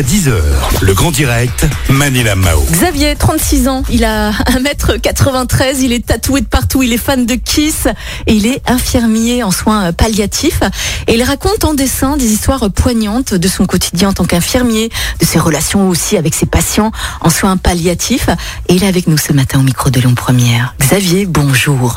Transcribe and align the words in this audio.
jusqu'à 0.00 0.30
10h. 0.30 0.34
Le 0.82 0.94
grand 0.94 1.10
direct, 1.10 1.66
Manila 1.88 2.34
Mao. 2.34 2.62
Xavier, 2.70 3.14
36 3.16 3.68
ans, 3.68 3.82
il 3.90 4.04
a 4.04 4.30
1m93, 4.50 5.80
il 5.80 5.92
est 5.92 6.06
tatoué 6.06 6.40
de 6.40 6.46
partout, 6.46 6.82
il 6.82 6.92
est 6.92 6.98
fan 6.98 7.26
de 7.26 7.34
Kiss 7.34 7.86
et 8.26 8.34
il 8.34 8.46
est 8.46 8.62
infirmier 8.68 9.42
en 9.42 9.50
soins 9.50 9.92
palliatifs. 9.92 10.62
Et 11.06 11.14
il 11.14 11.22
raconte 11.22 11.64
en 11.64 11.74
dessin 11.74 12.16
des 12.16 12.32
histoires 12.32 12.70
poignantes 12.70 13.34
de 13.34 13.48
son 13.48 13.66
quotidien 13.66 14.10
en 14.10 14.12
tant 14.12 14.24
qu'infirmier, 14.24 14.90
de 15.20 15.26
ses 15.26 15.38
relations 15.38 15.88
aussi 15.88 16.16
avec 16.16 16.34
ses 16.34 16.46
patients 16.46 16.92
en 17.20 17.30
soins 17.30 17.56
palliatifs. 17.56 18.28
Et 18.68 18.74
il 18.74 18.84
est 18.84 18.88
avec 18.88 19.06
nous 19.06 19.18
ce 19.18 19.32
matin 19.32 19.60
au 19.60 19.62
micro 19.62 19.90
de 19.90 20.00
Lyon 20.00 20.14
Première. 20.14 20.74
Xavier, 20.80 21.26
bonjour. 21.26 21.94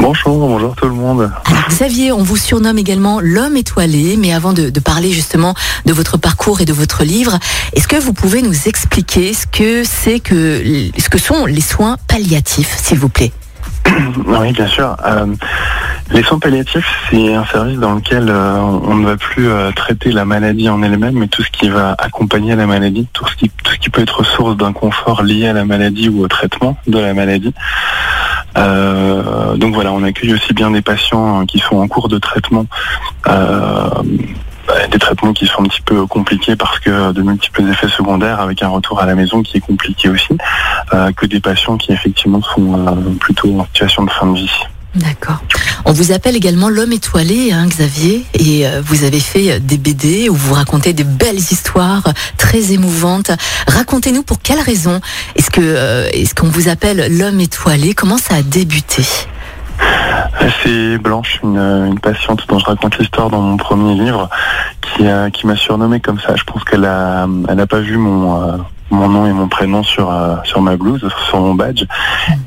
Bonjour, 0.00 0.38
bonjour 0.38 0.76
tout 0.76 0.86
le 0.86 0.94
monde. 0.94 1.30
Alors, 1.46 1.68
Xavier, 1.68 2.12
on 2.12 2.22
vous 2.22 2.36
surnomme 2.36 2.78
également 2.78 3.20
l'homme 3.20 3.56
étoilé, 3.56 4.16
mais 4.16 4.32
avant 4.32 4.52
de, 4.52 4.70
de 4.70 4.80
parler 4.80 5.10
justement 5.10 5.54
de 5.86 5.92
votre 5.92 6.16
parcours 6.16 6.60
et 6.60 6.64
de 6.64 6.72
votre 6.72 7.02
livre, 7.02 7.38
est-ce 7.74 7.88
que 7.88 7.96
vous 7.96 8.12
pouvez 8.12 8.40
nous 8.42 8.68
expliquer 8.68 9.34
ce 9.34 9.46
que 9.46 9.82
c'est 9.84 10.20
que 10.20 10.62
ce 10.96 11.08
que 11.08 11.18
sont 11.18 11.46
les 11.46 11.60
soins 11.60 11.96
palliatifs, 12.06 12.76
s'il 12.76 12.98
vous 12.98 13.08
plaît? 13.08 13.32
Oui, 14.26 14.52
bien 14.52 14.66
sûr. 14.68 14.96
Euh, 15.04 15.26
les 16.12 16.22
soins 16.22 16.38
palliatifs, 16.38 16.88
c'est 17.10 17.34
un 17.34 17.44
service 17.46 17.78
dans 17.78 17.94
lequel 17.94 18.28
euh, 18.28 18.56
on 18.56 18.94
ne 18.96 19.06
va 19.06 19.16
plus 19.16 19.48
euh, 19.48 19.72
traiter 19.72 20.12
la 20.12 20.24
maladie 20.24 20.68
en 20.68 20.82
elle-même, 20.82 21.18
mais 21.18 21.28
tout 21.28 21.42
ce 21.42 21.50
qui 21.50 21.68
va 21.68 21.94
accompagner 21.98 22.54
la 22.54 22.66
maladie, 22.66 23.06
tout 23.12 23.26
ce 23.26 23.36
qui, 23.36 23.50
tout 23.50 23.72
ce 23.72 23.78
qui 23.78 23.90
peut 23.90 24.02
être 24.02 24.24
source 24.24 24.56
d'inconfort 24.56 25.22
lié 25.22 25.48
à 25.48 25.52
la 25.52 25.64
maladie 25.64 26.08
ou 26.08 26.22
au 26.22 26.28
traitement 26.28 26.76
de 26.86 26.98
la 26.98 27.14
maladie. 27.14 27.52
Euh, 28.58 29.56
donc 29.56 29.74
voilà, 29.74 29.92
on 29.92 30.02
accueille 30.02 30.34
aussi 30.34 30.52
bien 30.52 30.70
des 30.70 30.82
patients 30.82 31.46
qui 31.46 31.58
sont 31.58 31.76
en 31.76 31.88
cours 31.88 32.08
de 32.08 32.18
traitement. 32.18 32.66
euh, 33.28 33.88
bah, 34.66 34.86
des 34.90 34.98
traitements 34.98 35.32
qui 35.32 35.46
sont 35.46 35.62
un 35.62 35.66
petit 35.66 35.80
peu 35.80 36.06
compliqués 36.06 36.54
parce 36.54 36.78
que 36.78 37.12
de 37.12 37.22
multiples 37.22 37.62
effets 37.70 37.88
secondaires 37.88 38.38
avec 38.40 38.62
un 38.62 38.68
retour 38.68 39.00
à 39.00 39.06
la 39.06 39.14
maison 39.14 39.42
qui 39.42 39.56
est 39.56 39.60
compliqué 39.60 40.10
aussi, 40.10 40.36
euh, 40.92 41.10
que 41.12 41.24
des 41.24 41.40
patients 41.40 41.78
qui 41.78 41.92
effectivement 41.92 42.42
sont 42.42 43.16
plutôt 43.18 43.60
en 43.60 43.64
situation 43.64 44.04
de 44.04 44.10
fin 44.10 44.26
de 44.26 44.36
vie. 44.36 44.50
D'accord. 44.94 45.42
On 45.84 45.92
vous 45.92 46.12
appelle 46.12 46.34
également 46.36 46.68
l'homme 46.68 46.92
étoilé, 46.92 47.52
hein, 47.52 47.66
Xavier, 47.66 48.24
et 48.34 48.66
euh, 48.66 48.82
vous 48.84 49.04
avez 49.04 49.20
fait 49.20 49.52
euh, 49.52 49.58
des 49.60 49.78
BD 49.78 50.28
où 50.28 50.34
vous 50.34 50.54
racontez 50.54 50.92
des 50.92 51.04
belles 51.04 51.36
histoires 51.36 52.06
euh, 52.06 52.12
très 52.36 52.72
émouvantes. 52.72 53.30
Racontez-nous 53.68 54.22
pour 54.22 54.40
quelle 54.40 54.60
raison 54.60 55.00
est-ce 55.34 55.50
que 55.50 56.08
est-ce 56.12 56.34
qu'on 56.34 56.48
vous 56.48 56.68
appelle 56.68 57.16
l'homme 57.16 57.40
étoilé? 57.40 57.94
Comment 57.94 58.18
ça 58.18 58.36
a 58.36 58.42
débuté? 58.42 59.02
C'est 60.62 60.98
Blanche, 60.98 61.40
une, 61.42 61.98
patiente 62.00 62.44
dont 62.48 62.58
je 62.58 62.64
raconte 62.64 62.98
l'histoire 62.98 63.30
dans 63.30 63.40
mon 63.40 63.56
premier 63.56 63.94
livre, 63.94 64.28
qui, 64.82 65.04
qui 65.32 65.46
m'a 65.46 65.56
surnommé 65.56 66.00
comme 66.00 66.18
ça. 66.18 66.34
Je 66.36 66.44
pense 66.44 66.64
qu'elle 66.64 66.88
elle 67.48 67.56
n'a 67.56 67.66
pas 67.66 67.80
vu 67.80 67.96
mon, 67.96 68.58
mon 68.90 69.08
nom 69.08 69.26
et 69.26 69.32
mon 69.32 69.48
prénom 69.48 69.82
sur, 69.82 70.10
euh, 70.10 70.36
sur 70.44 70.60
ma 70.62 70.76
blouse, 70.76 71.06
sur 71.28 71.40
mon 71.40 71.54
badge. 71.54 71.84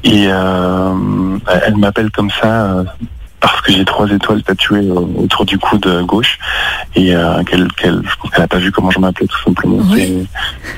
Et 0.04 0.26
euh, 0.30 1.38
elle 1.66 1.78
m'appelle 1.78 2.10
comme 2.12 2.30
ça 2.32 2.48
euh, 2.66 2.84
parce 3.40 3.60
que 3.62 3.72
j'ai 3.72 3.86
trois 3.86 4.08
étoiles 4.10 4.44
tatouées 4.44 4.88
autour 5.18 5.46
du 5.46 5.58
coude 5.58 6.04
gauche. 6.06 6.38
Et 6.96 7.16
euh, 7.16 7.44
qu'elle, 7.44 7.68
qu'elle, 7.74 8.02
je 8.04 8.16
pense 8.18 8.32
qu'elle 8.32 8.42
n'a 8.42 8.48
pas 8.48 8.58
vu 8.58 8.72
comment 8.72 8.92
je 8.92 9.00
m'appelais 9.00 9.28
tout 9.28 9.42
simplement. 9.44 9.78
Oui. 9.92 10.28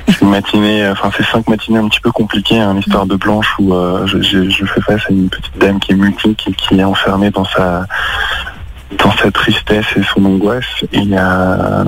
C'est- 0.08 0.22
une 0.22 0.30
matinée, 0.30 0.88
enfin 0.90 1.10
c'est 1.18 1.26
cinq 1.26 1.48
matinées 1.50 1.80
un 1.80 1.88
petit 1.90 2.00
peu 2.00 2.12
compliquées, 2.12 2.60
hein, 2.60 2.76
l'histoire 2.76 3.06
de 3.06 3.16
Blanche 3.16 3.54
où 3.60 3.74
euh, 3.74 4.06
je, 4.06 4.22
je- 4.22 4.50
je 4.50 4.66
fais 4.66 4.80
face 4.82 5.02
à 5.10 5.12
une 5.12 5.28
petite 5.30 5.58
dame 5.58 5.80
qui 5.80 5.92
est 5.92 5.96
mutique 5.96 6.46
et 6.48 6.54
qui 6.54 6.80
est 6.80 6.84
enfermée 6.84 7.30
dans 7.32 7.44
sa 7.46 7.86
dans 9.04 9.12
sa 9.18 9.32
tristesse 9.32 9.86
et 9.98 10.04
son 10.14 10.24
angoisse. 10.24 10.86
Et 10.94 11.02
euh, 11.12 11.84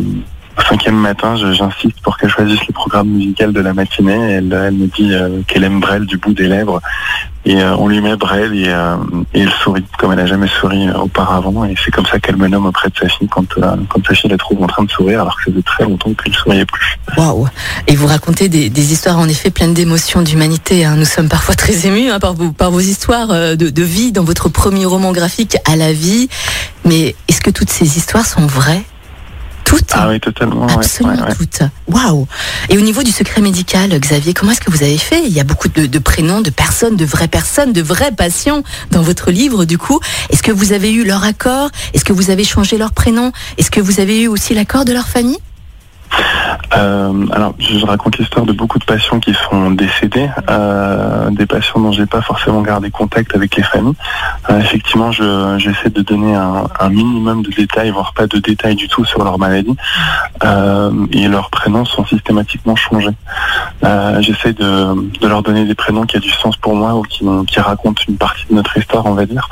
cinquième 0.63 0.95
matin, 0.95 1.35
j'insiste 1.35 1.99
pour 2.01 2.17
qu'elle 2.17 2.29
choisisse 2.29 2.65
le 2.67 2.73
programme 2.73 3.07
musical 3.09 3.51
de 3.53 3.59
la 3.59 3.73
matinée. 3.73 4.13
Elle, 4.13 4.53
elle 4.53 4.73
me 4.73 4.87
dit 4.87 5.13
euh, 5.13 5.41
qu'elle 5.47 5.63
aime 5.63 5.79
Brel 5.79 6.05
du 6.05 6.17
bout 6.17 6.33
des 6.33 6.47
lèvres. 6.47 6.81
Et 7.47 7.61
euh, 7.61 7.75
on 7.77 7.87
lui 7.87 8.01
met 8.01 8.15
Brel 8.15 8.55
et, 8.55 8.69
euh, 8.69 8.95
elle 9.33 9.51
sourit 9.51 9.83
comme 9.99 10.11
elle 10.11 10.17
n'a 10.17 10.25
jamais 10.25 10.47
souri 10.47 10.87
euh, 10.87 10.97
auparavant. 10.97 11.63
Et 11.65 11.75
c'est 11.83 11.91
comme 11.91 12.05
ça 12.07 12.19
qu'elle 12.19 12.37
me 12.37 12.47
nomme 12.47 12.65
auprès 12.65 12.89
de 12.89 12.97
sa 12.97 13.07
fille 13.07 13.27
quand, 13.27 13.45
euh, 13.59 13.75
quand 13.89 14.03
sa 14.07 14.15
fille 14.15 14.31
la 14.31 14.37
trouve 14.37 14.63
en 14.63 14.67
train 14.67 14.83
de 14.83 14.89
sourire 14.89 15.21
alors 15.21 15.35
que 15.37 15.43
ça 15.43 15.51
faisait 15.51 15.61
très 15.61 15.83
longtemps 15.83 16.11
qu'il 16.13 16.31
ne 16.31 16.37
souriait 16.37 16.65
plus. 16.65 16.97
Waouh 17.17 17.47
Et 17.85 17.95
vous 17.95 18.07
racontez 18.07 18.49
des, 18.49 18.91
histoires 18.91 19.19
en 19.19 19.27
effet 19.27 19.51
pleines 19.51 19.75
d'émotions, 19.75 20.23
d'humanité. 20.23 20.85
hein. 20.85 20.95
Nous 20.97 21.05
sommes 21.05 21.29
parfois 21.29 21.53
très 21.53 21.85
émus 21.85 22.09
hein, 22.09 22.19
par, 22.19 22.33
vos, 22.33 22.51
par 22.51 22.71
vos 22.71 22.79
histoires 22.79 23.29
euh, 23.29 23.55
de 23.55 23.83
vie 23.83 24.11
dans 24.11 24.23
votre 24.23 24.49
premier 24.49 24.85
roman 24.85 25.11
graphique 25.11 25.57
à 25.71 25.75
la 25.75 25.93
vie. 25.93 26.29
Mais 26.83 27.15
est-ce 27.27 27.41
que 27.41 27.51
toutes 27.51 27.69
ces 27.69 27.97
histoires 27.97 28.25
sont 28.25 28.47
vraies? 28.47 28.83
Toutes 29.65 29.89
Ah 29.93 30.07
oui, 30.09 30.19
totalement. 30.19 30.67
Absolument 30.67 31.15
ouais, 31.23 31.29
ouais. 31.29 31.35
toutes. 31.35 31.59
Waouh 31.87 32.27
Et 32.69 32.77
au 32.77 32.81
niveau 32.81 33.03
du 33.03 33.11
secret 33.11 33.41
médical, 33.41 33.89
Xavier, 33.99 34.33
comment 34.33 34.51
est-ce 34.51 34.61
que 34.61 34.71
vous 34.71 34.83
avez 34.83 34.97
fait? 34.97 35.23
Il 35.25 35.33
y 35.33 35.39
a 35.39 35.43
beaucoup 35.43 35.67
de, 35.67 35.87
de 35.87 35.99
prénoms, 35.99 36.41
de 36.41 36.51
personnes, 36.51 36.95
de 36.95 37.03
vraies 37.05 37.27
personnes, 37.27 37.73
de 37.73 37.81
vrais 37.81 38.11
patients 38.11 38.63
dans 38.91 39.01
votre 39.01 39.31
livre. 39.31 39.65
Du 39.65 39.77
coup, 39.77 39.99
est-ce 40.29 40.43
que 40.43 40.51
vous 40.51 40.71
avez 40.71 40.93
eu 40.93 41.03
leur 41.03 41.23
accord? 41.23 41.69
Est-ce 41.93 42.05
que 42.05 42.13
vous 42.13 42.29
avez 42.29 42.43
changé 42.43 42.77
leur 42.77 42.93
prénom? 42.93 43.31
Est-ce 43.57 43.71
que 43.71 43.81
vous 43.81 43.99
avez 43.99 44.21
eu 44.21 44.27
aussi 44.27 44.53
l'accord 44.53 44.85
de 44.85 44.93
leur 44.93 45.07
famille? 45.07 45.39
Euh, 46.75 47.25
alors, 47.31 47.53
je 47.59 47.85
raconte 47.85 48.17
l'histoire 48.17 48.45
de 48.45 48.53
beaucoup 48.53 48.79
de 48.79 48.85
patients 48.85 49.19
qui 49.19 49.33
sont 49.49 49.71
décédés, 49.71 50.29
euh, 50.49 51.29
des 51.31 51.45
patients 51.45 51.79
dont 51.79 51.91
j'ai 51.91 52.05
pas 52.05 52.21
forcément 52.21 52.61
gardé 52.61 52.89
contact 52.91 53.35
avec 53.35 53.55
les 53.55 53.63
familles. 53.63 53.93
Euh, 54.49 54.59
effectivement, 54.59 55.11
je- 55.11 55.55
j'essaie 55.57 55.89
de 55.89 56.01
donner 56.01 56.35
un, 56.35 56.63
un 56.79 56.89
minimum 56.89 57.43
de 57.43 57.51
détails, 57.51 57.91
voire 57.91 58.13
pas 58.13 58.27
de 58.27 58.37
détails 58.39 58.75
du 58.75 58.87
tout 58.87 59.05
sur 59.05 59.23
leur 59.23 59.37
maladie, 59.39 59.75
et 61.11 61.27
leurs 61.27 61.49
prénoms 61.49 61.85
sont 61.85 62.05
systématiquement 62.05 62.75
changés. 62.75 63.15
J'essaie 64.19 64.53
de, 64.53 64.93
de 65.19 65.27
leur 65.27 65.41
donner 65.43 65.65
des 65.65 65.75
prénoms 65.75 66.03
qui 66.05 66.17
a 66.17 66.19
du 66.19 66.29
sens 66.31 66.55
pour 66.57 66.75
moi 66.75 66.95
ou 66.95 67.01
qui, 67.03 67.25
qui 67.47 67.59
racontent 67.59 68.01
une 68.07 68.17
partie 68.17 68.45
de 68.49 68.55
notre 68.55 68.77
histoire, 68.77 69.05
on 69.05 69.13
va 69.13 69.25
dire. 69.25 69.47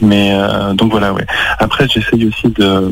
Mais 0.00 0.32
donc 0.74 0.90
voilà, 0.90 1.12
ouais. 1.12 1.26
Après, 1.58 1.86
j'essaye 1.88 2.26
aussi 2.26 2.48
de, 2.48 2.90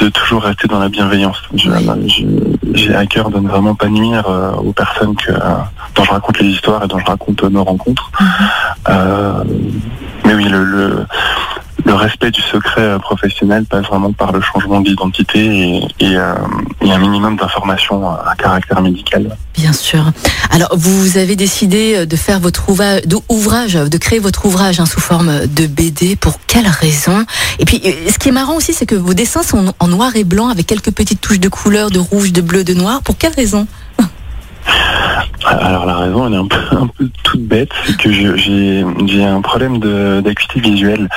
de 0.00 0.08
toujours 0.08 0.42
rester 0.42 0.68
dans 0.68 0.78
la 0.78 0.88
bienveillance. 0.88 1.40
Je- 1.54 1.70
Oui. 1.70 2.08
je- 2.08 2.24
J'ai 2.74 2.94
à 2.94 3.06
cœur 3.06 3.30
de 3.30 3.38
ne 3.38 3.48
vraiment 3.48 3.74
pas 3.74 3.88
nuire 3.88 4.28
euh, 4.28 4.52
aux 4.52 4.72
personnes 4.72 5.14
que, 5.16 5.30
euh, 5.30 5.38
dont 5.94 6.04
je 6.04 6.10
raconte 6.10 6.38
les 6.40 6.48
histoires 6.48 6.82
et 6.84 6.88
dont 6.88 6.98
je 6.98 7.04
raconte 7.04 7.42
nos 7.44 7.64
rencontres. 7.64 8.10
Euh, 8.88 9.44
mais 10.24 10.34
oui, 10.34 10.44
le, 10.44 10.64
le, 10.64 11.06
le 11.84 11.94
respect 11.94 12.30
du 12.30 12.40
secret 12.40 12.80
euh, 12.80 12.98
professionnel 12.98 13.64
passe 13.64 13.86
vraiment 13.86 14.12
par 14.12 14.32
le 14.32 14.40
changement 14.40 14.80
d'identité 14.80 15.82
et, 16.00 16.16
euh, 16.16 16.34
un 16.82 16.98
minimum 16.98 17.36
d'informations 17.36 18.08
à 18.08 18.24
à 18.26 18.34
caractère 18.36 18.80
médical. 18.80 19.36
Bien 19.56 19.72
sûr. 19.72 20.04
Alors, 20.50 20.70
vous 20.76 21.16
avez 21.16 21.36
décidé 21.36 21.94
euh, 21.96 22.06
de 22.06 22.16
faire 22.16 22.40
votre 22.40 22.68
ouvrage, 23.28 23.74
de 23.74 23.98
créer 23.98 24.18
votre 24.18 24.46
ouvrage 24.46 24.80
hein, 24.80 24.86
sous 24.86 25.00
forme 25.00 25.46
de 25.46 25.66
BD. 25.66 26.16
Pour 26.16 26.38
quelle 26.46 26.66
raison? 26.66 27.24
Et 27.58 27.64
puis, 27.64 27.80
euh, 27.84 28.10
ce 28.10 28.18
qui 28.18 28.28
est 28.28 28.32
marrant 28.32 28.56
aussi, 28.56 28.72
c'est 28.72 28.86
que 28.86 28.94
vos 28.94 29.14
dessins 29.14 29.42
sont 29.42 29.72
en 29.78 29.88
noir 29.88 30.16
et 30.16 30.24
blanc 30.24 30.48
avec 30.48 30.66
quelques 30.66 30.90
petites 30.90 31.20
touches 31.20 31.40
de 31.40 31.48
couleur, 31.48 31.90
de 31.90 31.98
rouge, 31.98 32.32
de 32.32 32.40
bleu, 32.40 32.64
de 32.64 32.74
noir. 32.74 33.02
Pour 33.02 33.16
quelle 33.16 33.34
raison? 33.34 33.66
Alors 35.46 35.84
la 35.86 35.96
raison, 35.96 36.26
elle 36.26 36.34
est 36.34 36.38
un 36.38 36.46
peu, 36.46 36.56
un 36.76 36.86
peu 36.86 37.08
toute 37.22 37.42
bête, 37.42 37.70
c'est 37.84 37.96
que 37.96 38.10
j'ai 38.12 39.24
un 39.24 39.40
problème 39.42 39.78
d'acuité 40.22 40.60
visuelle. 40.60 41.08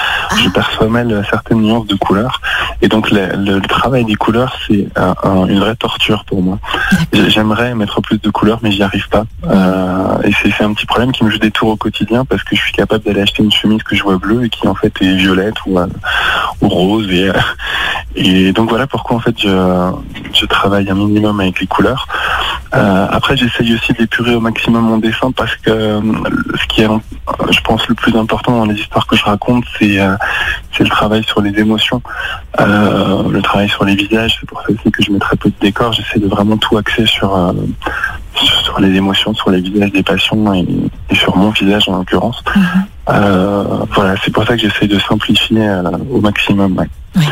Je 0.43 0.49
perçois 0.49 0.87
mal 0.87 1.25
certaines 1.29 1.61
nuances 1.61 1.87
de 1.87 1.95
couleurs, 1.95 2.41
et 2.81 2.87
donc 2.87 3.09
le, 3.11 3.27
le- 3.37 3.59
le 3.59 3.67
travail 3.67 4.03
des 4.05 4.15
couleurs, 4.15 4.55
c'est 4.67 4.87
un- 4.95 5.15
un- 5.23 5.45
une 5.47 5.59
vraie 5.59 5.75
torture 5.75 6.23
pour 6.25 6.41
moi. 6.41 6.59
J'ai- 7.13 7.29
J'aimerais 7.37 7.75
mettre 7.75 8.01
plus 8.01 8.19
de 8.19 8.29
couleurs, 8.31 8.59
mais 8.63 8.71
j'y 8.71 8.81
arrive 8.83 9.07
pas. 9.09 9.23
Euh, 9.47 10.17
et 10.23 10.31
c'est 10.57 10.63
un 10.63 10.73
petit 10.73 10.85
problème 10.87 11.11
qui 11.11 11.23
me 11.23 11.29
joue 11.29 11.37
des 11.37 11.51
tours 11.51 11.69
au 11.69 11.75
quotidien 11.75 12.25
parce 12.25 12.43
que 12.43 12.55
je 12.55 12.61
suis 12.61 12.71
capable 12.73 13.03
d'aller 13.03 13.21
acheter 13.21 13.43
une 13.43 13.51
chemise 13.51 13.83
que 13.83 13.95
je 13.95 14.01
vois 14.03 14.17
bleue 14.17 14.45
et 14.45 14.49
qui 14.49 14.67
en 14.67 14.73
fait 14.75 14.91
est 15.01 15.15
violette 15.15 15.55
ou, 15.67 15.77
euh, 15.79 15.85
ou 16.61 16.67
rose. 16.67 17.07
Et, 17.11 17.29
euh, 17.29 17.33
et 18.15 18.51
donc 18.53 18.69
voilà 18.69 18.87
pourquoi 18.87 19.17
en 19.17 19.19
fait 19.19 19.35
je, 19.39 19.91
je 20.33 20.45
travaille 20.47 20.89
un 20.89 20.95
minimum 20.95 21.39
avec 21.39 21.59
les 21.61 21.67
couleurs. 21.67 22.07
Euh, 22.75 23.07
après, 23.11 23.37
j'essaye 23.37 23.73
aussi 23.75 23.93
d'épurer 23.97 24.35
au 24.35 24.39
maximum 24.39 24.83
mon 24.85 24.97
dessin 24.97 25.31
parce 25.31 25.55
que 25.55 25.69
euh, 25.69 26.01
ce 26.61 26.67
qui 26.67 26.81
est, 26.81 26.89
euh, 26.89 26.97
je 27.51 27.59
pense, 27.61 27.87
le 27.87 27.95
plus 27.95 28.15
important 28.15 28.51
dans 28.57 28.65
les 28.65 28.75
histoires 28.79 29.07
que 29.07 29.15
je 29.15 29.23
raconte, 29.23 29.63
c'est 29.79 29.99
euh, 29.99 30.15
c'est 30.75 30.83
le 30.83 30.89
travail 30.89 31.23
sur 31.23 31.41
les 31.41 31.57
émotions, 31.59 32.01
euh, 32.59 33.23
le 33.29 33.41
travail 33.41 33.69
sur 33.69 33.83
les 33.85 33.95
visages. 33.95 34.37
C'est 34.39 34.47
pour 34.47 34.61
ça 34.61 34.67
aussi 34.69 34.91
que 34.91 35.03
je 35.03 35.11
mets 35.11 35.19
très 35.19 35.35
peu 35.35 35.49
de 35.49 35.55
décors. 35.59 35.93
J'essaie 35.93 36.19
de 36.19 36.27
vraiment 36.27 36.57
tout 36.57 36.77
axer 36.77 37.05
sur, 37.07 37.35
euh, 37.35 37.53
sur 38.35 38.79
les 38.79 38.95
émotions, 38.95 39.33
sur 39.33 39.49
les 39.49 39.61
visages 39.61 39.91
des 39.91 40.03
patients 40.03 40.53
et, 40.53 40.65
et 41.09 41.15
sur 41.15 41.35
mon 41.35 41.49
visage 41.49 41.89
en 41.89 41.97
l'occurrence. 41.97 42.43
Euh, 43.09 43.63
voilà, 43.95 44.15
c'est 44.23 44.31
pour 44.31 44.45
ça 44.45 44.55
que 44.55 44.61
j'essaie 44.61 44.87
de 44.87 44.99
simplifier 44.99 45.67
au 46.11 46.21
maximum. 46.21 46.77
ouais. 46.77 47.25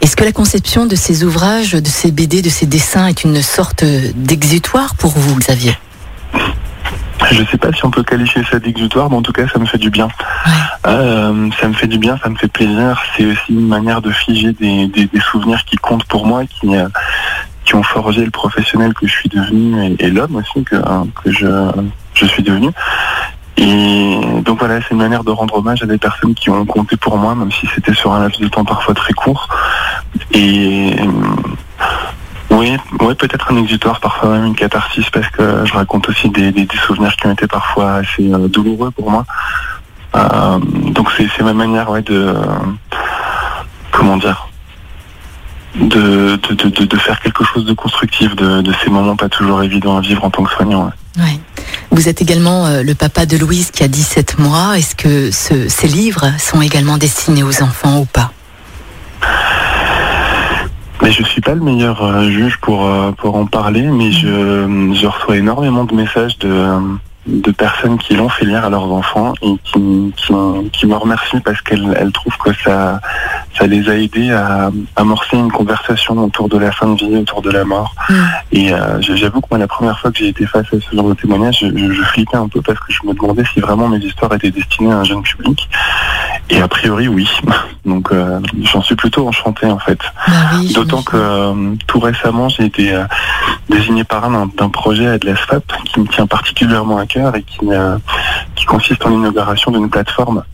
Est-ce 0.00 0.16
que 0.16 0.24
la 0.24 0.32
conception 0.32 0.86
de 0.86 0.96
ces 0.96 1.22
ouvrages, 1.22 1.72
de 1.72 1.86
ces 1.86 2.10
BD, 2.10 2.42
de 2.42 2.48
ces 2.48 2.66
dessins 2.66 3.06
est 3.06 3.22
une 3.22 3.40
sorte 3.40 3.84
d'exutoire 3.84 4.96
pour 4.96 5.12
vous, 5.12 5.36
Xavier? 5.36 5.76
Je 7.30 7.44
sais 7.44 7.56
pas 7.56 7.72
si 7.72 7.84
on 7.84 7.90
peut 7.90 8.02
qualifier 8.02 8.42
ça 8.50 8.58
d'exutoire, 8.58 9.08
mais 9.08 9.16
en 9.16 9.22
tout 9.22 9.32
cas, 9.32 9.46
ça 9.48 9.58
me 9.58 9.64
fait 9.64 9.78
du 9.78 9.90
bien. 9.90 10.08
Euh, 10.86 11.48
ça 11.60 11.68
me 11.68 11.72
fait 11.72 11.86
du 11.86 11.98
bien, 11.98 12.18
ça 12.22 12.28
me 12.28 12.34
fait 12.36 12.48
plaisir. 12.48 13.00
C'est 13.16 13.24
aussi 13.24 13.50
une 13.52 13.68
manière 13.68 14.02
de 14.02 14.10
figer 14.10 14.52
des, 14.52 14.88
des- 14.88 15.06
des 15.06 15.20
souvenirs 15.20 15.64
qui 15.64 15.76
comptent 15.76 16.04
pour 16.04 16.26
moi, 16.26 16.42
qui, 16.44 16.76
euh, 16.76 16.88
qui 17.64 17.74
ont 17.74 17.82
forgé 17.84 18.24
le 18.24 18.30
professionnel 18.30 18.92
que 18.92 19.06
je 19.06 19.12
suis 19.12 19.28
devenu 19.28 19.96
et, 19.98 20.10
l'homme 20.10 20.36
aussi 20.36 20.64
que, 20.64 20.76
que 21.22 21.30
je, 21.30 21.70
je 22.14 22.26
suis 22.26 22.42
devenu. 22.42 22.68
Et 23.56 24.18
donc 24.44 24.58
voilà, 24.58 24.80
c'est 24.80 24.90
une 24.90 24.98
manière 24.98 25.22
de 25.24 25.30
rendre 25.30 25.54
hommage 25.56 25.82
à 25.82 25.86
des 25.86 25.98
personnes 25.98 26.34
qui 26.34 26.50
ont 26.50 26.64
compté 26.66 26.96
pour 26.96 27.16
moi, 27.18 27.34
même 27.34 27.52
si 27.52 27.68
c'était 27.74 27.94
sur 27.94 28.12
un 28.12 28.20
laps 28.20 28.40
de 28.40 28.48
temps 28.48 28.64
parfois 28.64 28.94
très 28.94 29.12
court. 29.12 29.48
Et 30.32 30.96
oui, 32.62 32.76
ouais, 33.00 33.14
peut-être 33.16 33.50
un 33.50 33.56
exutoire, 33.56 33.98
parfois 33.98 34.30
même 34.30 34.46
une 34.46 34.54
catharsis, 34.54 35.10
parce 35.10 35.28
que 35.30 35.64
je 35.64 35.72
raconte 35.72 36.08
aussi 36.08 36.30
des, 36.30 36.68
souvenirs 36.86 37.16
qui 37.16 37.26
ont 37.26 37.32
été 37.32 37.48
parfois 37.48 37.94
assez 37.94 38.32
euh, 38.32 38.46
douloureux 38.46 38.92
pour 38.92 39.10
moi. 39.10 39.24
Euh, 40.14 40.58
donc 40.58 41.08
c'est 41.16 41.42
ma 41.42 41.54
manière 41.54 41.90
ouais, 41.90 42.02
de... 42.02 42.34
comment 43.90 44.16
dire 44.16 44.46
de, 45.74 46.36
de, 46.36 46.96
faire 46.98 47.18
quelque 47.20 47.44
chose 47.44 47.64
de 47.64 47.72
constructif 47.72 48.36
de, 48.36 48.72
ces 48.84 48.90
moments 48.90 49.16
pas 49.16 49.30
toujours 49.30 49.62
évidents 49.62 49.96
à 49.96 50.00
vivre 50.02 50.22
en 50.22 50.30
tant 50.30 50.44
que 50.44 50.52
soignant. 50.52 50.92
Vous 51.90 52.08
êtes 52.08 52.22
également 52.22 52.66
euh, 52.66 52.82
le 52.82 52.94
papa 52.94 53.26
de 53.26 53.36
Louise 53.38 53.70
qui 53.70 53.82
a 53.82 53.88
17 53.88 54.38
mois. 54.38 54.78
Est-ce 54.78 54.94
que 54.94 55.30
ces 55.30 55.88
livres 55.88 56.30
sont 56.38 56.62
également 56.62 56.96
destinés 56.96 57.42
aux 57.42 57.62
enfants 57.62 58.00
ou 58.00 58.04
pas? 58.04 58.32
Mais 61.02 61.10
je 61.10 61.22
suis 61.24 61.40
pas 61.40 61.54
le 61.54 61.60
meilleur 61.60 62.02
euh, 62.02 62.30
juge 62.30 62.58
pour, 62.58 62.86
euh, 62.86 63.10
pour 63.12 63.34
en 63.34 63.46
parler, 63.46 63.82
mais 63.82 64.12
je, 64.12 65.06
reçois 65.06 65.36
énormément 65.36 65.84
de 65.84 65.94
messages 65.94 66.38
de, 66.38 67.50
personnes 67.52 67.98
qui 67.98 68.14
l'ont 68.14 68.28
fait 68.28 68.44
lire 68.44 68.64
à 68.64 68.70
leurs 68.70 68.90
enfants 68.90 69.34
et 69.42 69.54
qui, 69.64 69.78
me 69.78 70.94
remercient 70.94 71.40
parce 71.40 71.60
qu'elles 71.60 72.12
trouvent 72.12 72.38
que 72.38 72.52
ça, 72.64 73.00
ça 73.56 73.66
les 73.66 73.88
a 73.88 73.96
aidés 73.96 74.30
à 74.30 74.70
amorcer 74.96 75.36
une 75.36 75.50
conversation 75.50 76.16
autour 76.18 76.48
de 76.48 76.58
la 76.58 76.72
fin 76.72 76.88
de 76.88 76.98
vie, 76.98 77.16
autour 77.16 77.42
de 77.42 77.50
la 77.50 77.64
mort. 77.64 77.94
Mm. 78.08 78.14
Et 78.52 78.72
euh, 78.72 79.00
j'avoue 79.00 79.40
que 79.40 79.46
moi, 79.50 79.58
la 79.58 79.66
première 79.66 79.98
fois 79.98 80.10
que 80.10 80.18
j'ai 80.18 80.28
été 80.28 80.46
face 80.46 80.66
à 80.72 80.76
ce 80.80 80.96
genre 80.96 81.08
de 81.08 81.14
témoignage, 81.14 81.58
je, 81.60 81.92
je, 81.92 82.02
flippais 82.02 82.36
un 82.36 82.48
peu 82.48 82.60
parce 82.62 82.78
que 82.80 82.92
je 82.92 82.98
me 83.06 83.14
demandais 83.14 83.44
si 83.52 83.60
vraiment 83.60 83.88
mes 83.88 83.98
histoires 83.98 84.32
étaient 84.34 84.50
destinées 84.50 84.92
à 84.92 84.98
un 84.98 85.04
jeune 85.04 85.22
public. 85.22 85.68
Et 86.50 86.60
a 86.60 86.68
priori, 86.68 87.08
oui. 87.08 87.28
Donc, 87.84 88.12
euh, 88.12 88.40
j'en 88.62 88.82
suis 88.82 88.94
plutôt 88.94 89.26
enchanté 89.26 89.66
en 89.66 89.78
fait. 89.78 89.98
Bah 90.28 90.34
D'autant 90.74 91.02
que 91.02 91.16
euh, 91.16 91.74
tout 91.86 91.98
récemment, 91.98 92.48
j'ai 92.48 92.66
été 92.66 92.96
désigné 93.68 94.04
parrain 94.04 94.48
d'un 94.56 94.68
projet 94.68 95.06
à 95.06 95.18
de 95.18 95.26
la 95.26 95.36
SFAP 95.36 95.64
qui 95.84 96.00
me 96.00 96.06
tient 96.06 96.26
particulièrement 96.26 96.98
à 96.98 97.04
et 97.04 97.42
qui, 97.42 97.58
euh, 97.64 97.98
qui 98.54 98.64
consiste 98.64 99.04
en 99.04 99.10
l'inauguration 99.10 99.70
d'une 99.70 99.90
plateforme 99.90 100.44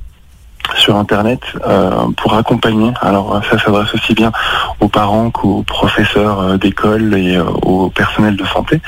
sur 0.77 0.97
Internet 0.97 1.41
euh, 1.67 1.91
pour 2.17 2.35
accompagner. 2.35 2.93
Alors 3.01 3.41
ça 3.51 3.59
s'adresse 3.59 3.93
aussi 3.95 4.15
bien 4.15 4.33
aux 4.81 4.89
parents 4.89 5.31
qu'aux 5.31 5.63
professeurs 5.63 6.41
euh, 6.41 6.57
d'école 6.57 7.15
et 7.15 7.39
au 7.63 7.91
personnel 7.91 8.37
de 8.37 8.45
santé 8.47 8.81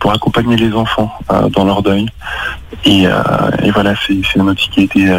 pour 0.00 0.12
accompagner 0.12 0.56
les 0.56 0.72
enfants 0.74 1.12
dans 1.50 1.64
leur 1.64 1.82
deuil. 1.82 2.06
Et, 2.84 3.06
voilà, 3.72 3.94
c'est 4.06 4.40
un 4.40 4.46
outil 4.48 4.68
qui 4.70 4.80
a 4.80 4.82
été 4.84 5.18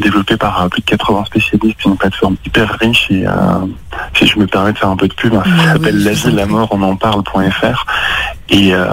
développé 0.00 0.36
par 0.36 0.68
plus 0.70 0.80
de 0.80 0.86
80 0.86 1.24
spécialistes, 1.26 1.84
une 1.84 1.96
plateforme 1.96 2.36
hyper 2.44 2.76
riche 2.80 3.10
et 3.10 3.24
si 4.14 4.26
je 4.26 4.38
me 4.38 4.46
permets 4.46 4.72
de 4.72 4.78
faire 4.78 4.88
un 4.88 4.96
peu 4.96 5.08
de 5.08 5.14
pub, 5.14 5.34
ça 5.34 5.72
s'appelle 5.72 6.02
l'asile 6.02 6.34
la 6.34 6.46
mort 6.46 6.68
on 6.72 6.82
en 6.82 6.96
parle.fr 6.96 7.86
et, 8.50 8.70
euh, 8.72 8.86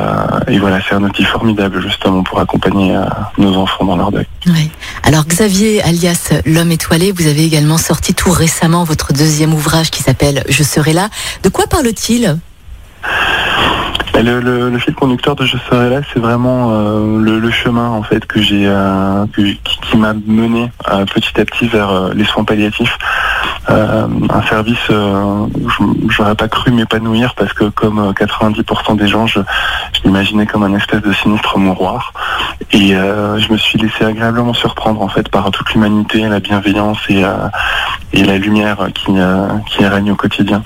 et, 0.47 0.59
voilà, 0.59 0.79
c'est 0.87 0.95
un 0.95 1.03
outil 1.03 1.23
formidable 1.23 1.81
justement 1.81 2.23
pour 2.23 2.39
accompagner 2.39 2.95
euh, 2.95 3.05
nos 3.37 3.55
enfants 3.55 3.85
dans 3.85 3.95
leur 3.95 4.11
deuil. 4.11 4.27
Oui. 4.47 4.69
Alors 5.03 5.25
Xavier, 5.25 5.81
alias 5.81 6.33
l'homme 6.45 6.71
étoilé, 6.71 7.13
vous 7.13 7.27
avez 7.27 7.45
également 7.45 7.77
sorti 7.77 8.13
tout 8.13 8.31
récemment 8.31 8.83
votre 8.83 9.13
deuxième 9.13 9.53
ouvrage 9.53 9.91
qui 9.91 10.03
s'appelle 10.03 10.43
Je 10.49 10.63
serai 10.63 10.91
là. 10.91 11.09
De 11.43 11.49
quoi 11.49 11.67
parle-t-il? 11.67 12.37
Le, 14.15 14.77
fil 14.79 14.93
conducteur 14.95 15.35
de 15.35 15.45
Je 15.45 15.57
serai 15.69 15.89
là, 15.89 16.01
c'est 16.13 16.19
vraiment 16.19 16.71
euh, 16.71 17.19
le, 17.19 17.51
chemin 17.51 17.89
en 17.89 18.01
fait 18.01 18.25
que 18.25 18.41
j'ai, 18.41 18.69
qui, 19.35 19.97
m'a 19.97 20.13
mené 20.13 20.71
petit 21.13 21.39
à 21.39 21.45
petit 21.45 21.67
vers 21.67 22.13
les 22.13 22.25
soins 22.25 22.43
palliatifs. 22.43 22.97
Euh, 23.69 24.07
un 24.29 24.41
service 24.43 24.77
euh, 24.89 25.47
je 26.09 26.21
n'aurais 26.21 26.35
pas 26.35 26.47
cru 26.47 26.71
m'épanouir 26.71 27.33
parce 27.35 27.53
que 27.53 27.65
comme 27.65 28.11
90% 28.11 28.61
euh, 28.61 28.95
des 28.95 29.07
gens, 29.07 29.25
je, 29.27 29.39
l'imaginais 30.03 30.45
comme 30.45 30.63
un 30.63 30.73
espèce 30.75 31.01
de 31.01 31.11
sinistre 31.11 31.57
mouroir. 31.57 32.13
Et 32.71 32.89
je 32.89 33.51
me 33.51 33.57
suis 33.57 33.77
laissé 33.77 34.03
agréablement 34.03 34.53
surprendre 34.53 35.01
en 35.01 35.07
fait 35.07 35.29
par 35.29 35.49
toute 35.51 35.73
l'humanité, 35.73 36.21
la 36.27 36.39
bienveillance 36.39 36.97
et, 37.09 37.23
et 38.13 38.23
la 38.23 38.37
lumière 38.37 38.87
qui, 38.93 39.13
qui 39.67 39.85
règne 39.85 40.11
au 40.11 40.15
quotidien. 40.15 40.61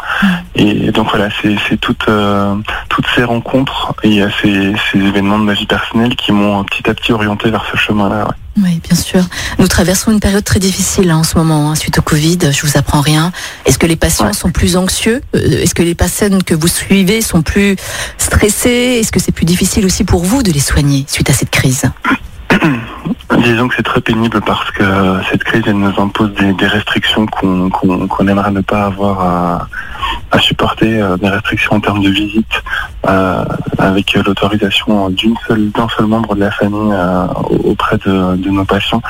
Et 0.56 0.92
donc 0.92 1.10
voilà, 1.12 1.30
c'est 1.42 1.78
toutes, 1.78 2.08
toutes 2.90 3.08
ces 3.16 3.24
rencontres 3.24 3.94
et 4.04 4.24
ces, 4.42 4.74
ces 4.92 5.00
événements 5.00 5.40
de 5.40 5.44
ma 5.44 5.54
vie 5.54 5.68
personnelle 5.68 6.16
qui 6.16 6.32
m'ont 6.32 6.64
petit 6.64 6.90
à 6.90 6.94
petit 6.94 7.12
orienté 7.12 7.52
vers 7.52 7.66
ce 7.72 7.78
chemin-là. 7.78 8.28
Oui, 8.62 8.82
bien 8.84 8.96
sûr. 8.98 9.24
Nous 9.58 9.68
traversons 9.68 10.12
une 10.12 10.20
période 10.20 10.44
très 10.44 10.60
difficile 10.60 11.12
hein, 11.12 11.18
en 11.18 11.24
ce 11.24 11.38
moment, 11.38 11.72
hein, 11.72 11.76
suite 11.76 11.98
au 12.00 12.02
Covid. 12.02 12.40
Je 12.52 12.62
vous 12.66 12.78
apprends 12.78 13.02
rien. 13.02 13.32
Est-ce 13.66 13.78
que 13.78 13.86
les 13.86 13.96
patients 13.96 14.34
sont 14.34 14.52
plus 14.52 14.76
anxieux? 14.76 15.22
Euh, 15.36 15.62
Est-ce 15.62 15.74
que 15.74 15.84
les 15.84 15.96
patients 15.96 16.40
que 16.46 16.56
vous 16.56 16.68
suivez 16.68 17.22
sont 17.22 17.42
plus 17.42 17.76
stressés 18.18 18.98
Est-ce 19.00 19.12
que 19.12 19.20
c'est 19.20 19.32
plus 19.32 19.46
difficile 19.46 19.86
aussi 19.86 20.04
pour 20.04 20.24
vous 20.24 20.44
de 20.44 20.52
les 20.52 20.60
soigner 20.60 21.06
suite 21.08 21.30
à 21.30 21.34
cette 21.34 21.52
crise? 21.52 21.84
Disons 23.44 23.70
que 23.70 23.76
c'est 23.78 23.84
très 23.84 24.02
pénible 24.02 24.42
parce 24.42 24.70
que 24.72 24.84
cette 25.32 25.46
crise, 25.46 25.64
elle 25.66 25.78
nous 25.78 25.94
impose 25.98 26.34
des, 26.34 26.68
restrictions 26.68 27.26
qu'on 27.26 28.28
aimerait 28.28 28.52
ne 28.52 28.60
pas 28.60 28.86
avoir 28.86 29.68
à, 30.32 30.40
supporter, 30.40 31.02
euh, 31.02 31.16
des 31.18 31.30
restrictions 31.30 31.76
en 31.76 31.80
termes 31.80 32.02
de 32.02 32.10
visite, 32.10 32.64
euh, 33.08 33.46
avec 33.78 34.14
l'autorisation 34.14 35.10
d'un 35.10 35.88
seul 35.96 36.06
membre 36.06 36.36
de 36.36 36.42
la 36.42 36.52
famille 36.52 36.92
euh, 36.92 37.28
auprès 37.64 37.98
de, 37.98 38.50
nos 38.50 38.66
patients. 38.66 39.02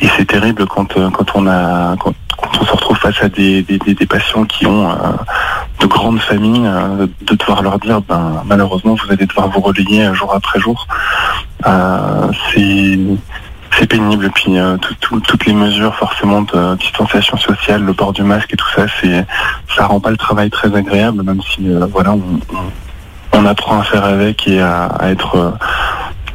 Et 0.00 0.08
c'est 0.16 0.26
terrible 0.26 0.66
quand, 0.66 0.94
quand 0.94 1.36
on 1.36 1.44
se 2.64 2.72
retrouve 2.72 2.96
face 2.96 3.22
à 3.22 3.28
des, 3.28 3.64
patients 4.08 4.44
qui 4.44 4.66
ont 4.66 4.88
de 5.80 5.86
grandes 5.86 6.20
familles, 6.20 6.68
de 7.20 7.34
devoir 7.36 7.62
leur 7.62 7.78
dire 7.78 8.02
ben 8.02 8.42
malheureusement 8.44 8.96
vous 8.96 9.12
allez 9.12 9.26
devoir 9.26 9.48
vous 9.48 9.60
relayer 9.60 10.12
jour 10.14 10.34
après 10.34 10.58
jour. 10.58 10.88
C'est 13.78 13.86
pénible. 13.86 14.26
Et 14.26 14.30
puis 14.30 14.58
euh, 14.58 14.76
toutes 15.00 15.46
les 15.46 15.54
mesures 15.54 15.94
forcément 15.94 16.42
de 16.42 16.76
distanciation 16.76 17.36
sociale, 17.36 17.82
le 17.82 17.94
port 17.94 18.12
du 18.12 18.22
masque 18.22 18.52
et 18.52 18.56
tout 18.56 18.68
ça, 18.74 18.86
c'est 19.00 19.26
ça 19.74 19.86
rend 19.86 20.00
pas 20.00 20.10
le 20.10 20.16
travail 20.16 20.50
très 20.50 20.74
agréable, 20.74 21.22
même 21.22 21.40
si 21.42 21.68
euh, 21.68 21.86
voilà 21.90 22.14
on, 23.32 23.46
apprend 23.46 23.80
à 23.80 23.82
faire 23.82 24.04
avec 24.04 24.46
et 24.46 24.60
à, 24.60 24.88
être 25.02 25.36
euh, 25.36 25.50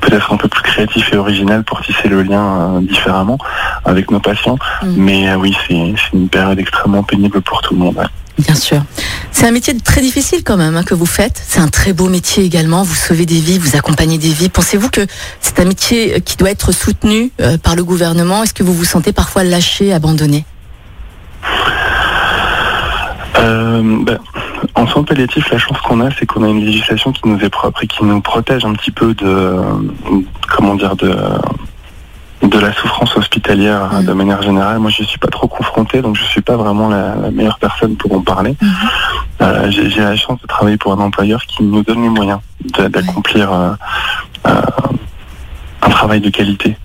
peut-être 0.02 0.34
un 0.34 0.38
peu 0.38 0.50
plus 0.50 0.62
créatif 0.62 1.14
et 1.14 1.18
original 1.18 1.64
pour 1.64 1.82
tisser 1.82 2.10
le 2.10 2.22
lien 2.22 2.82
différemment 2.82 3.38
avec 3.86 4.12
nos 4.12 4.20
patients. 4.20 4.58
Mm. 4.84 4.88
Mais 4.98 5.36
oui, 5.36 5.56
c'est 5.68 5.96
une 6.14 6.28
période 6.28 6.60
extrêmement 6.60 7.04
pénible 7.04 7.42
pour 7.42 7.62
tout 7.62 7.76
le 7.76 7.80
monde. 7.80 8.08
Bien 8.40 8.56
sûr. 8.56 8.84
C'est 9.32 9.48
un 9.48 9.52
métier 9.52 9.76
très 9.80 10.02
difficile 10.02 10.44
quand 10.44 10.58
même 10.58 10.76
hein, 10.76 10.84
que 10.84 10.94
vous 10.94 11.06
faites. 11.06 11.42
C'est 11.48 11.60
un 11.60 11.68
très 11.68 11.94
beau 11.94 12.08
métier 12.08 12.44
également. 12.44 12.84
Vous 12.84 12.96
sauvez 12.96 13.26
des 13.26 13.40
vies, 13.40 13.58
vous 13.58 13.76
accompagnez 13.76 14.18
des 14.18 14.32
vies. 14.32 14.50
Pensez-vous 14.50 14.90
que 14.90 15.06
c'est 15.42 15.60
un 15.60 15.66
métier 15.66 16.16
euh, 16.16 16.20
qui 16.20 16.38
doit 16.38 16.52
être 16.52 16.72
soutenu 16.72 17.32
euh, 17.42 17.58
par 17.58 17.76
le 17.76 17.84
gouvernement? 17.84 18.44
Est-ce 18.44 18.54
que 18.54 18.64
vous 18.64 18.74
vous 18.74 18.86
sentez 18.86 19.12
parfois 19.12 19.44
lâché, 19.44 19.92
abandonné? 19.92 20.46
Euh, 23.40 23.82
ben, 24.04 24.20
En 24.76 24.86
soins 24.88 25.04
palliatifs, 25.04 25.50
la 25.52 25.58
chance 25.58 25.80
qu'on 25.82 26.02
a, 26.02 26.10
c'est 26.18 26.26
qu'on 26.26 26.44
a 26.44 26.50
une 26.50 26.64
législation 26.64 27.12
qui 27.12 27.28
nous 27.28 27.40
est 27.40 27.50
propre 27.50 27.84
et 27.84 27.88
qui 27.88 28.04
nous 28.04 28.22
protège 28.22 28.66
un 28.66 28.74
petit 28.74 28.92
peu 28.92 29.14
de, 29.16 29.56
comment 30.48 30.76
dire, 30.76 30.96
de, 30.96 31.16
de 32.44 32.60
la 32.60 32.72
souffrance 32.74 33.16
hospitalière 33.18 33.90
mm. 33.92 34.06
de 34.06 34.14
manière 34.14 34.42
générale. 34.42 34.80
Moi, 34.80 34.92
je 34.92 35.04
suis 35.04 35.20
pas 35.20 35.28
trop 35.28 35.48
confronté, 35.48 36.02
donc 36.02 36.16
je 36.16 36.24
suis 36.24 36.42
pas 36.42 36.56
vraiment 36.56 36.90
la, 36.90 37.16
meilleure 37.32 37.60
personne 37.60 37.96
pour 37.96 38.14
en 38.14 38.22
parler. 38.22 38.52
Mm-hmm. 38.52 39.42
Euh, 39.42 39.72
j'ai 39.72 40.02
la 40.02 40.16
chance 40.16 40.40
de 40.42 40.48
travailler 40.48 40.78
pour 40.78 40.94
un 40.94 41.00
employeur 41.00 41.44
qui 41.46 41.64
nous 41.64 41.84
donne 41.84 42.02
les 42.02 42.10
moyens 42.10 42.40
d'accomplir 42.78 43.52
euh, 43.52 43.70
euh, 44.48 44.62
un 45.82 45.90
travail 45.90 46.22
de 46.22 46.30
qualité, 46.30 46.76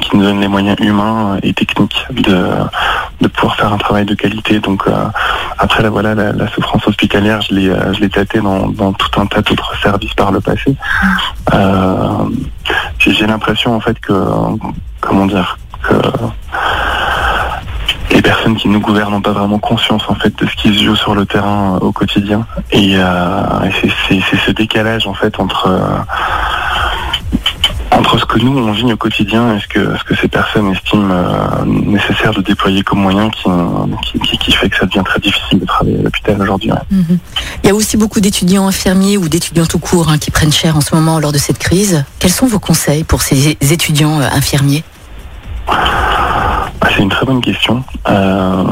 qui 0.00 0.16
nous 0.16 0.22
donne 0.22 0.40
les 0.40 0.48
moyens 0.48 0.76
humains 0.80 1.38
et 1.42 1.52
techniques 1.52 2.06
de, 2.10 2.48
de 3.20 3.28
pouvoir 3.28 3.56
faire 3.56 3.72
un 3.72 3.78
travail 3.78 4.04
de 4.04 4.14
qualité. 4.14 4.60
Donc 4.60 4.84
après, 5.58 5.82
là, 5.82 5.90
voilà, 5.90 6.14
la, 6.14 6.48
souffrance 6.48 6.86
hospitalière, 6.86 7.40
je 7.42 7.54
l'ai, 7.54 7.72
je 7.92 8.00
l'ai 8.00 8.08
tâtée 8.08 8.40
dans, 8.40 8.68
dans, 8.68 8.92
tout 8.92 9.20
un 9.20 9.26
tas 9.26 9.42
d'autres 9.42 9.76
services 9.82 10.14
par 10.14 10.30
le 10.30 10.40
passé. 10.40 10.76
Mm. 11.52 12.30
j'ai 13.00 13.26
l'impression 13.26 13.74
en 13.74 13.80
fait 13.80 13.98
que 13.98 14.12
comment 15.00 15.26
dire, 15.26 15.58
que 15.82 15.94
les 18.10 18.22
personnes 18.22 18.56
qui 18.56 18.68
nous 18.68 18.80
gouvernent 18.80 19.12
n'ont 19.12 19.20
pas 19.20 19.32
vraiment 19.32 19.58
conscience 19.58 20.02
en 20.08 20.14
fait 20.14 20.36
de 20.38 20.46
ce 20.46 20.56
qui 20.56 20.76
se 20.76 20.82
joue 20.82 20.96
sur 20.96 21.14
le 21.14 21.26
terrain 21.26 21.76
euh, 21.76 21.86
au 21.86 21.92
quotidien. 21.92 22.46
Et, 22.72 22.94
euh, 22.96 23.42
c'est 24.08 24.20
ce 24.20 24.50
décalage 24.50 25.06
en 25.06 25.14
fait 25.14 25.38
entre 25.38 25.68
euh, 25.68 25.98
entre 27.98 28.18
ce 28.18 28.24
que 28.24 28.38
nous 28.38 28.56
on 28.56 28.72
vit 28.72 28.92
au 28.92 28.96
quotidien 28.96 29.56
et 29.56 29.60
ce 29.60 29.66
que, 29.66 29.96
ce 29.96 30.04
que 30.04 30.14
ces 30.16 30.28
personnes 30.28 30.70
estiment 30.72 31.10
euh, 31.10 31.64
nécessaire 31.64 32.32
de 32.32 32.40
déployer 32.40 32.82
comme 32.82 33.00
moyen 33.00 33.28
qui, 33.30 33.48
qui, 34.20 34.38
qui, 34.38 34.52
fait 34.52 34.68
que 34.68 34.76
ça 34.76 34.86
devient 34.86 35.02
très 35.04 35.20
difficile 35.20 35.58
de 35.58 35.66
travailler 35.66 35.98
à 35.98 36.02
l'hôpital 36.02 36.40
aujourd'hui. 36.40 36.70
Mhm. 36.90 37.18
Il 37.64 37.66
y 37.66 37.70
a 37.70 37.74
aussi 37.74 37.96
beaucoup 37.96 38.20
d'étudiants 38.20 38.68
infirmiers 38.68 39.18
ou 39.18 39.28
d'étudiants 39.28 39.66
tout 39.66 39.80
court 39.80 40.08
hein, 40.08 40.18
qui 40.18 40.30
prennent 40.30 40.52
cher 40.52 40.76
en 40.76 40.80
ce 40.80 40.94
moment 40.94 41.18
lors 41.18 41.32
de 41.32 41.38
cette 41.38 41.58
crise. 41.58 42.04
Quels 42.20 42.30
sont 42.30 42.46
vos 42.46 42.60
conseils 42.60 43.02
pour 43.02 43.22
ces 43.22 43.56
étudiants 43.60 44.20
euh, 44.20 44.28
infirmiers? 44.32 44.84
Ah, 45.66 46.70
C'est 46.90 47.02
une 47.02 47.10
très 47.10 47.26
bonne 47.26 47.40
question. 47.40 47.82
Euh, 48.08 48.64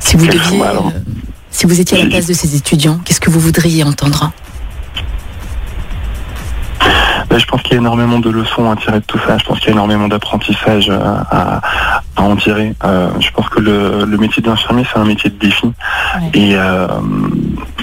si 0.00 0.16
vous 0.16 0.26
deviez, 0.26 0.62
si 1.50 1.66
vous 1.66 1.78
étiez 1.80 2.00
à 2.00 2.04
la 2.04 2.10
place 2.10 2.26
de 2.26 2.32
ces 2.32 2.56
étudiants, 2.56 2.98
qu'est-ce 3.04 3.20
que 3.20 3.30
vous 3.30 3.40
voudriez 3.40 3.84
entendre? 3.84 4.30
Je 7.38 7.46
pense 7.46 7.62
qu'il 7.62 7.72
y 7.72 7.74
a 7.74 7.80
énormément 7.80 8.18
de 8.18 8.30
leçons 8.30 8.70
à 8.70 8.76
tirer 8.76 9.00
de 9.00 9.04
tout 9.04 9.18
ça. 9.26 9.38
Je 9.38 9.44
pense 9.44 9.58
qu'il 9.58 9.68
y 9.68 9.70
a 9.70 9.72
énormément 9.72 10.08
d'apprentissage 10.08 10.88
euh, 10.90 10.98
à, 11.30 11.60
en 12.16 12.36
tirer. 12.36 12.74
Euh, 12.84 13.08
je 13.20 13.30
pense 13.30 13.48
que 13.48 13.60
le, 13.60 14.16
métier 14.16 14.42
d'infirmier, 14.42 14.84
c'est 14.90 14.98
un 14.98 15.04
métier 15.04 15.30
de 15.30 15.36
défi. 15.36 15.70
Et, 16.34 16.52
euh, 16.54 16.88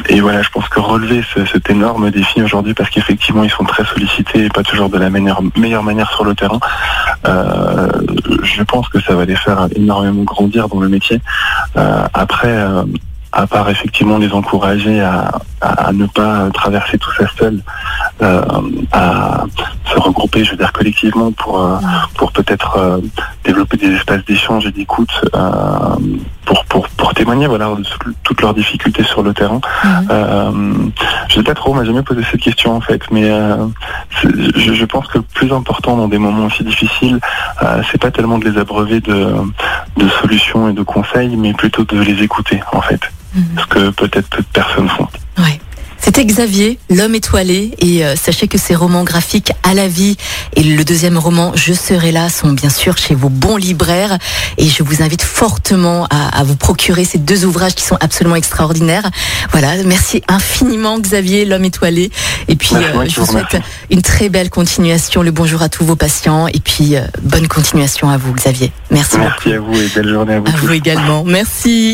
et 0.10 0.20
voilà, 0.20 0.42
je 0.42 0.50
pense 0.50 0.68
que 0.70 0.80
relever 0.80 1.24
cet 1.52 1.70
énorme 1.70 2.10
défi 2.12 2.42
aujourd'hui, 2.42 2.74
parce 2.74 2.90
qu'effectivement, 2.90 3.44
ils 3.44 3.52
sont 3.52 3.64
très 3.64 3.86
sollicités 3.86 4.46
et 4.46 4.50
pas 4.50 4.64
toujours 4.64 4.90
de 4.90 4.98
la 4.98 5.10
meilleure 5.10 5.84
manière 5.84 6.12
sur 6.12 6.26
le 6.26 6.36
terrain, 6.36 6.60
je 7.24 8.64
pense 8.64 8.90
que 8.90 9.00
ça 9.02 9.16
va 9.16 9.26
les 9.26 9.36
faire 9.36 9.68
énormément 9.76 10.24
grandir 10.24 10.68
dans 10.68 10.80
le 10.80 10.90
métier. 10.90 11.22
après, 12.14 12.68
à 13.34 13.48
part 13.48 13.70
effectivement 13.70 14.18
les 14.20 14.32
encourager 14.32 15.02
à, 15.02 15.32
ne 15.94 16.06
pas 16.06 16.50
traverser 16.54 16.98
tout 16.98 17.12
ça 17.18 17.26
seul, 17.38 17.60
euh, 18.22 18.42
à 18.92 19.46
se 19.86 20.00
regrouper, 20.00 20.44
je 20.44 20.52
veux 20.52 20.58
dire 20.58 20.74
collectivement 20.74 21.32
pour 21.32 21.62
euh, 21.62 21.78
pour 22.16 22.32
peut-être 22.34 22.78
euh, 22.78 22.98
développer 23.46 23.78
des 23.78 23.94
espaces 23.94 24.26
d'échange 24.26 24.66
et 24.66 24.72
d'écoute 24.72 25.22
pour, 26.46 26.66
pour 26.66 26.90
pour 26.90 27.14
témoigner 27.14 27.48
voilà 27.48 27.74
de 27.76 27.84
toutes 28.24 28.42
leurs 28.42 28.54
difficultés 28.54 29.04
sur 29.04 29.24
le 29.24 29.34
terrain. 29.34 29.62
Je 31.30 31.36
sais 31.36 31.44
pas 31.44 31.56
trop, 31.56 31.72
on 31.72 31.76
m'a 31.76 31.86
jamais 31.86 32.04
posé 32.04 32.22
cette 32.30 32.42
question 32.42 32.76
en 32.76 32.82
fait, 32.82 33.02
mais 33.10 33.30
je, 34.22 34.74
je, 34.74 34.86
pense 34.86 35.08
que 35.08 35.20
le 35.20 35.24
plus 35.24 35.52
important 35.54 35.96
dans 35.96 36.08
des 36.08 36.20
moments 36.20 36.46
aussi 36.46 36.64
difficiles, 36.64 37.20
c'est 37.90 38.00
pas 38.00 38.12
tellement 38.12 38.38
de 38.38 38.50
les 38.50 38.60
abreuver 38.60 39.00
de 39.00 39.34
de 39.98 40.10
solutions 40.22 40.70
et 40.70 40.74
de 40.74 40.84
conseils, 40.84 41.36
mais 41.38 41.54
plutôt 41.54 41.84
de 41.86 42.00
les 42.00 42.22
écouter 42.22 42.62
en 42.74 42.82
fait. 42.82 43.02
Mhm. 43.34 43.46
Ce 43.60 43.66
que 43.68 43.90
peut-être 43.92 44.30
peu 44.30 44.42
de 44.42 44.48
personnes 44.54 44.90
font. 44.90 45.08
Ouais. 45.38 45.60
C'était 46.06 46.26
Xavier, 46.26 46.80
l'homme 46.90 47.16
étoilé, 47.16 47.72
et 47.80 48.04
euh, 48.04 48.18
sachez 48.18 48.50
que 48.50 48.58
ces 48.58 48.76
romans 48.76 49.06
graphiques 49.06 49.54
à 49.64 49.74
la 49.74 49.88
vie 49.88 50.18
et 50.54 50.62
le 50.62 50.84
deuxième 50.84 51.18
roman 51.18 51.54
Je 51.56 51.72
serai 51.72 52.12
là 52.12 52.28
sont 52.28 52.52
bien 52.52 52.70
sûr 52.70 52.98
chez 52.98 53.16
vos 53.16 53.30
bons 53.30 53.56
libraires, 53.56 54.18
et 54.58 54.68
je 54.68 54.84
vous 54.84 55.02
invite 55.02 55.22
fortement 55.22 56.06
à, 56.10 56.44
vous 56.44 56.58
procurer 56.58 57.06
ces 57.06 57.20
deux 57.20 57.46
ouvrages 57.46 57.74
qui 57.74 57.86
sont 57.86 57.96
absolument 58.02 58.36
extraordinaires. 58.36 59.10
Voilà, 59.52 59.82
merci 59.86 60.22
infiniment 60.28 61.00
Xavier, 61.00 61.46
l'homme 61.46 61.64
étoilé, 61.64 62.12
et 62.50 62.58
puis 62.58 62.76
euh, 62.76 63.06
je 63.08 63.22
vous 63.22 63.26
souhaite 63.26 63.56
une 63.90 64.02
très 64.02 64.28
belle 64.28 64.50
continuation. 64.50 65.24
Le 65.24 65.32
bonjour 65.32 65.62
à 65.62 65.70
tous 65.70 65.86
vos 65.86 65.96
patients, 65.96 66.48
et 66.48 66.60
puis 66.60 66.98
euh, 66.98 67.02
bonne 67.22 67.48
continuation 67.48 68.10
à 68.10 68.18
vous 68.18 68.34
Xavier. 68.34 68.74
Merci. 68.92 69.18
Merci 69.20 69.54
à 69.54 69.60
vous 69.62 69.82
et 69.82 69.88
belle 69.96 70.10
journée 70.10 70.34
à 70.34 70.40
vous. 70.42 70.48
À 70.48 70.58
vous 70.58 70.74
également. 70.74 71.24
Merci. 71.24 71.92